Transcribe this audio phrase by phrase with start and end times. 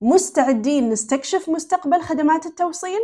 [0.00, 3.00] مستعدين نستكشف مستقبل خدمات التوصيل؟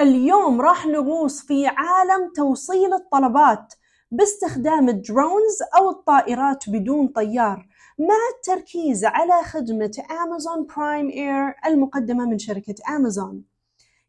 [0.00, 3.74] اليوم راح نغوص في عالم توصيل الطلبات
[4.10, 12.26] باستخدام ال drones أو الطائرات بدون طيار مع التركيز على خدمة أمازون Prime Air المقدمة
[12.26, 13.44] من شركة أمازون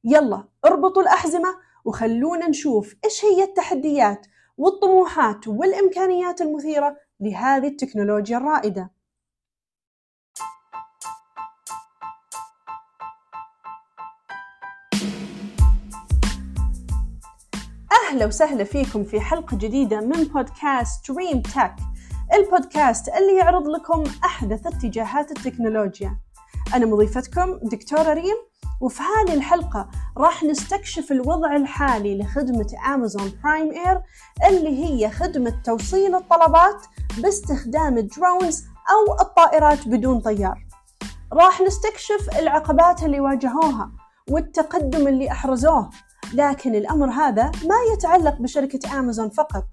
[0.04, 4.28] يلا اربطوا الأحزمة وخلونا نشوف إيش هي التحديات
[4.58, 8.99] والطموحات والإمكانيات المثيرة لهذه التكنولوجيا الرائدة
[18.10, 21.76] أهلا وسهلا فيكم في حلقة جديدة من بودكاست Dream Tech
[22.34, 26.18] البودكاست اللي يعرض لكم أحدث اتجاهات التكنولوجيا.
[26.76, 28.36] أنا مضيفتكم دكتورة ريم
[28.82, 34.02] وفي هذه الحلقة راح نستكشف الوضع الحالي لخدمة أمازون Prime Air
[34.50, 36.86] اللي هي خدمة توصيل الطلبات
[37.18, 40.66] باستخدام ال drones أو الطائرات بدون طيار.
[41.34, 43.92] راح نستكشف العقبات اللي واجهوها
[44.30, 45.90] والتقدم اللي أحرزوه
[46.34, 49.64] لكن الأمر هذا ما يتعلق بشركة أمازون فقط.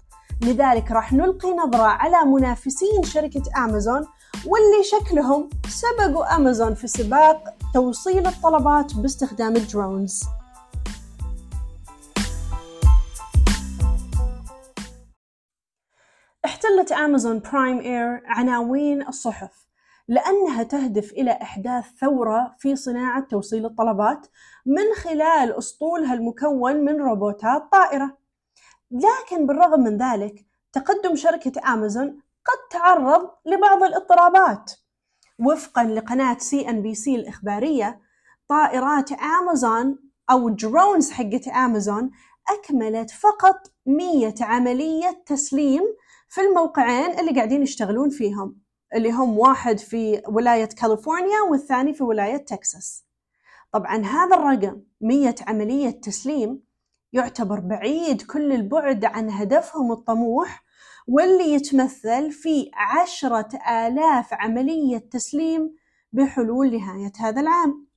[0.41, 4.07] لذلك راح نلقي نظرة على منافسين شركة أمازون
[4.45, 10.23] واللي شكلهم سبقوا أمازون في سباق توصيل الطلبات باستخدام ال drones.
[16.45, 19.66] احتلت أمازون Prime Air عناوين الصحف.
[20.07, 24.27] لأنها تهدف إلى إحداث ثورة في صناعة توصيل الطلبات
[24.65, 28.17] من خلال أسطولها المكون من روبوتات طائرة.
[28.91, 32.07] لكن بالرغم من ذلك تقدم شركة أمازون
[32.45, 34.71] قد تعرض لبعض الاضطرابات.
[35.39, 38.01] وفقا لقناة CNBC الإخبارية
[38.47, 39.99] طائرات أمازون
[40.31, 42.11] أو drones حقت أمازون
[42.49, 45.83] أكملت فقط 100 عملية تسليم
[46.29, 48.66] في الموقعين اللي قاعدين يشتغلون فيهم.
[48.95, 53.05] اللي هم واحد في ولاية كاليفورنيا والثاني في ولاية تكساس.
[53.71, 56.63] طبعا هذا الرقم 100 عملية تسليم
[57.13, 60.63] يعتبر بعيد كل البعد عن هدفهم الطموح
[61.07, 65.75] واللي يتمثل في عشرة آلاف عملية تسليم
[66.13, 67.87] بحلول نهاية هذا العام.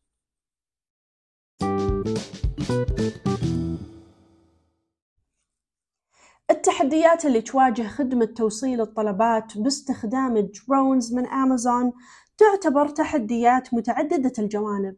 [6.50, 11.93] التحديات اللي تواجه خدمة توصيل الطلبات باستخدام الدرونز من أمازون
[12.38, 14.97] تعتبر تحديات متعددة الجوانب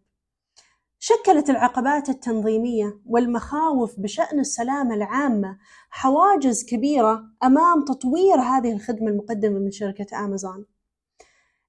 [0.99, 5.59] شكلت العقبات التنظيمية والمخاوف بشأن السلامة العامة
[5.91, 10.67] حواجز كبيرة أمام تطوير هذه الخدمة المقدمة من شركة أمازون.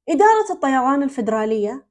[0.09, 1.88] إدارة الطيران الفيدرالية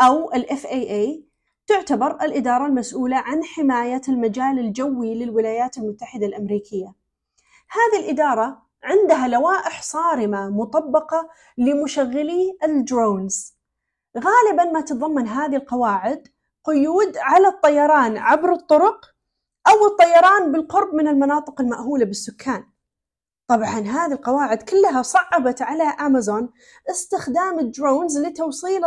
[0.00, 1.22] أو ال FAA
[1.66, 7.01] تعتبر الإدارة المسؤولة عن حماية المجال الجوي للولايات المتحدة الأمريكية.
[7.72, 11.28] هذه الإدارة عندها لوائح صارمة مطبقة
[11.58, 13.56] لمشغلي ال drones.
[14.18, 16.28] غالبا ما تتضمن هذه القواعد
[16.64, 19.14] قيود على الطيران عبر الطرق
[19.68, 22.64] أو الطيران بالقرب من المناطق المأهولة بالسكان
[23.52, 26.50] طبعا هذه القواعد كلها صعبت على أمازون
[26.90, 28.84] استخدام ال drones لتوصيل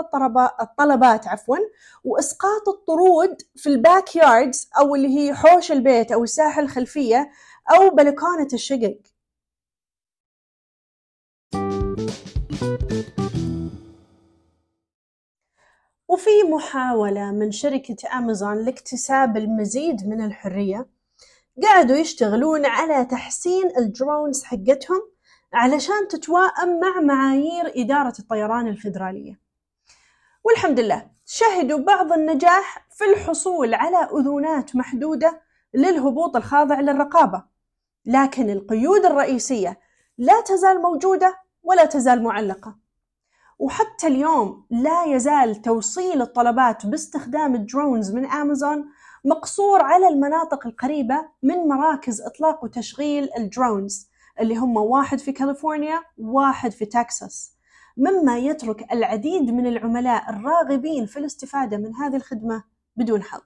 [0.61, 1.57] الطلبات عفوا
[2.03, 7.31] وإسقاط الطرود في ال backyards أو اللي هي حوش البيت أو الساحة الخلفية
[7.75, 8.99] أو بلكونة الشقق.
[16.07, 20.94] وفي محاولة من شركة أمازون لاكتساب المزيد من الحرية
[21.63, 25.01] قعدوا يشتغلون على تحسين الدرونز حقتهم
[25.53, 29.39] علشان تتوائم مع معايير إدارة الطيران الفيدرالية.
[30.44, 35.41] والحمد لله شهدوا بعض النجاح في الحصول على أذونات محدودة
[35.73, 37.44] للهبوط الخاضع للرقابة
[38.05, 39.79] لكن القيود الرئيسية
[40.17, 42.75] لا تزال موجودة ولا تزال معلقة.
[43.59, 48.85] وحتى اليوم لا يزال توصيل الطلبات باستخدام ال drones من أمازون
[49.28, 54.09] مقصور على المناطق القريبة من مراكز إطلاق وتشغيل ال drones
[54.40, 57.56] اللي هم واحد في كاليفورنيا وواحد في تكساس.
[57.97, 62.63] مما يترك العديد من العملاء الراغبين في الاستفادة من هذه الخدمة
[62.95, 63.42] بدون حظ.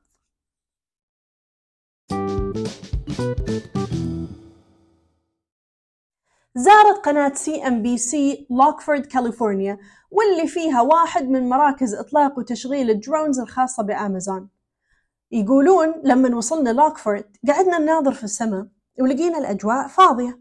[6.56, 9.78] زارت قناة CNBC لوكفورد كاليفورنيا
[10.12, 14.59] واللي فيها واحد من مراكز إطلاق وتشغيل ال drones الخاصة بأمازون.
[15.32, 18.68] يقولون لما وصلنا لوكفورد قعدنا نناظر في السماء
[19.00, 20.40] ولقينا الأجواء فاضية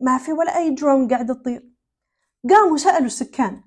[0.00, 1.68] ما في ولا أي درون قاعد تطير.
[2.50, 3.60] قاموا سألوا السكان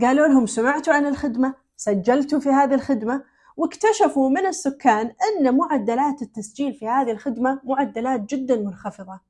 [0.00, 3.24] قالوا لهم سمعتوا عن الخدمة سجلتوا في هذه الخدمة
[3.56, 9.20] واكتشفوا من السكان أن معدلات التسجيل في هذه الخدمة معدلات جدا منخفضة.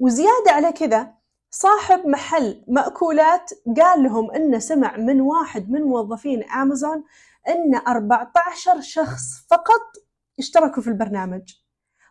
[0.00, 1.14] وزيادة على كذا
[1.50, 3.50] صاحب محل مأكولات
[3.80, 7.04] قال لهم إنه سمع من واحد من موظفين أمازون
[7.48, 10.03] إن 14 شخص فقط
[10.38, 11.54] اشتركوا في البرنامج.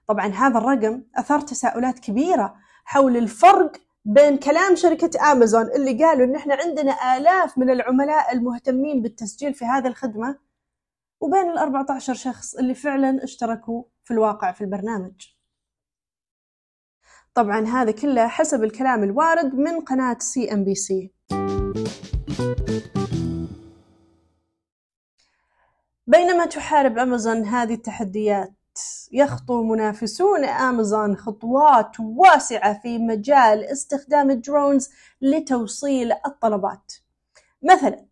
[0.08, 2.56] طبعا هذا الرقم أثار تساؤلات كبيرة
[2.86, 3.72] حول الفرق
[4.06, 9.66] بين كلام شركة أمازون اللي قالوا إن إحنا عندنا آلاف من العملاء المهتمين بالتسجيل في
[9.66, 10.40] هذه الخدمة
[11.20, 15.28] وبين ال 14 شخص اللي فعلا اشتركوا في الواقع في البرنامج.
[17.34, 21.14] طبعا هذا كله حسب الكلام الوارد من قناة CNBC
[26.08, 28.54] بينما تحارب أمازون هذه التحديات
[29.12, 34.90] يخطو منافسو أمازون خطوات واسعة في مجال استخدام ال drones
[35.22, 36.94] لتوصيل الطلبات.
[37.64, 38.06] مثلا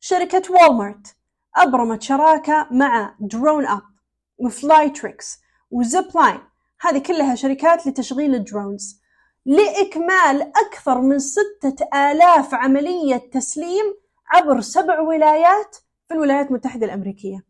[0.00, 1.16] شركة Walmart
[1.56, 5.38] أبرمت شراكة مع DroneUp و Flytrex و
[5.70, 6.40] Zipline
[6.80, 9.00] هذه كلها شركات لتشغيل ال drones.
[9.46, 13.94] لإكمال أكثر من ستة آلاف عملية تسليم
[14.30, 15.76] عبر سبع ولايات
[16.08, 17.44] في الولايات المتحدة الأمريكية.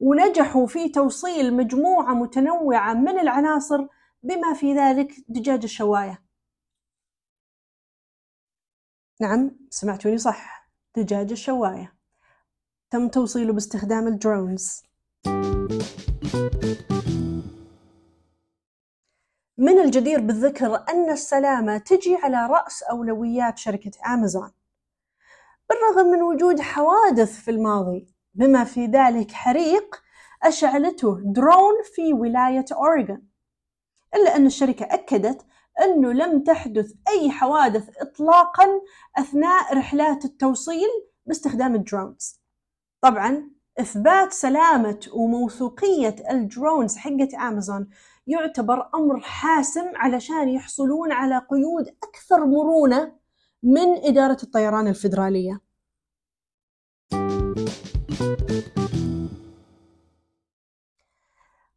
[0.00, 3.86] ونجحوا في توصيل مجموعة متنوعة من العناصر
[4.22, 6.22] بما في ذلك دجاج الشواية.
[9.20, 10.70] نعم سمعتوني صح.
[10.96, 11.94] دجاج الشواية.
[12.90, 14.82] تم توصيله باستخدام الدرونز.
[19.58, 24.52] من الجدير بالذكر أن السلامة تجي على رأس أولويات شركة أمازون.
[25.68, 30.02] بالرغم من وجود حوادث في الماضي بما في ذلك حريق
[30.42, 33.28] أشعلته درون في ولاية أوريغون.
[34.14, 35.46] إلا أن الشركة أكدت
[35.84, 38.80] أنه لم تحدث أي حوادث إطلاقا
[39.18, 40.88] أثناء رحلات التوصيل
[41.26, 42.40] باستخدام ال drones.
[43.00, 43.50] طبعا
[43.80, 47.90] إثبات سلامة وموثوقية ال drones حقة أمازون
[48.26, 53.18] يعتبر أمر حاسم علشان يحصلون على قيود أكثر مرونة
[53.62, 55.60] من إدارة الطيران الفيدرالية؟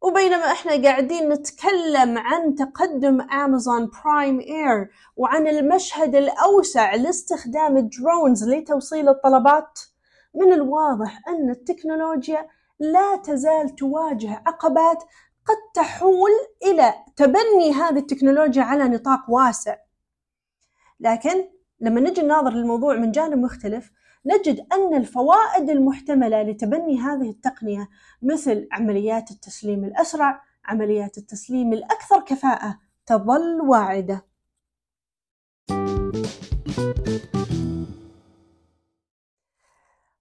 [0.02, 8.48] وبينما إحنا قاعدين نتكلم عن تقدم Amazon Prime Air وعن المشهد الأوسع لاستخدام ال drones
[8.48, 9.80] لتوصيل الطلبات
[10.34, 12.48] من الواضح أن التكنولوجيا
[12.78, 15.02] لا تزال تواجه عقبات
[15.46, 16.30] قد تحول
[16.66, 19.76] إلى تبني هذه التكنولوجيا على نطاق واسع.
[21.00, 21.48] لكن
[21.82, 23.90] لما نجي نناظر الموضوع من جانب مختلف
[24.26, 27.88] نجد أن الفوائد المحتملة لتبني هذه التقنية
[28.22, 34.24] مثل عمليات التسليم الأسرع، عمليات التسليم الأكثر كفاءة تظل واعدة.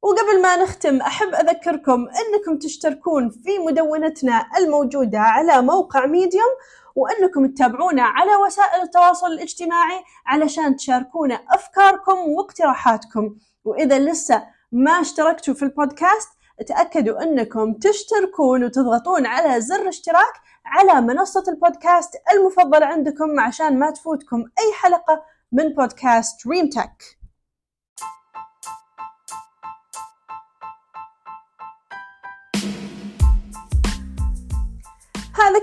[0.02, 6.52] وقبل ما نختم أحب أذكركم أنكم تشتركون في مدونتنا الموجودة على موقع ميديوم
[6.96, 13.36] وأنكم تتابعونا على وسائل التواصل الاجتماعي علشان تشاركونا أفكاركم واقتراحاتكم.
[13.66, 16.30] وإذا لسه ما اشتركتوا في البودكاست
[16.68, 20.34] تأكدوا أنكم تشتركون وتضغطون على زر اشتراك
[20.66, 27.21] على منصة البودكاست المفضلة عندكم عشان ما تفوتكم أي حلقة من بودكاست دريم تك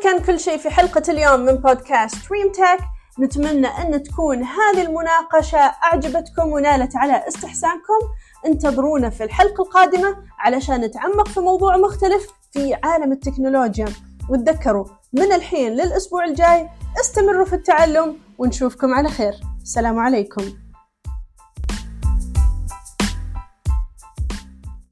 [0.03, 2.85] كان كل شيء في حلقة اليوم من بودكاست دريم تك
[3.21, 7.99] نتمنى أن تكون هذه المناقشة أعجبتكم ونالت على استحسانكم.
[8.47, 13.89] انتظرونا في الحلقة القادمة علشان نتعمق في موضوع مختلف في عالم التكنولوجيا.
[14.31, 16.69] وتذكروا من الحين للأسبوع الجاي
[17.01, 19.35] استمروا في التعلم ونشوفكم على خير.
[19.63, 20.43] السلام عليكم.